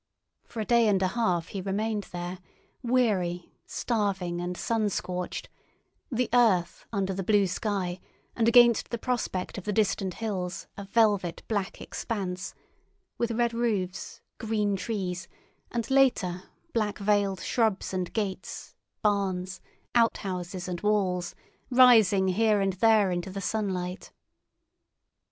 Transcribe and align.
For 0.45 0.61
a 0.61 0.65
day 0.65 0.87
and 0.87 0.99
a 1.03 1.09
half 1.09 1.49
he 1.49 1.61
remained 1.61 2.05
there, 2.05 2.39
weary, 2.81 3.53
starving 3.67 4.41
and 4.41 4.57
sun 4.57 4.89
scorched, 4.89 5.47
the 6.11 6.27
earth 6.33 6.87
under 6.91 7.13
the 7.13 7.21
blue 7.21 7.45
sky 7.45 7.99
and 8.35 8.47
against 8.47 8.89
the 8.89 8.97
prospect 8.97 9.59
of 9.59 9.63
the 9.65 9.71
distant 9.71 10.15
hills 10.15 10.65
a 10.75 10.85
velvet 10.85 11.43
black 11.47 11.79
expanse, 11.79 12.55
with 13.19 13.29
red 13.29 13.53
roofs, 13.53 14.21
green 14.39 14.75
trees, 14.75 15.27
and, 15.69 15.91
later, 15.91 16.45
black 16.73 16.97
veiled 16.97 17.41
shrubs 17.41 17.93
and 17.93 18.11
gates, 18.11 18.73
barns, 19.03 19.61
outhouses, 19.93 20.67
and 20.67 20.81
walls, 20.81 21.35
rising 21.69 22.29
here 22.29 22.59
and 22.59 22.73
there 22.73 23.11
into 23.11 23.29
the 23.29 23.39
sunlight. 23.39 24.11